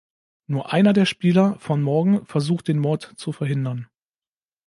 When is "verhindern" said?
3.31-3.87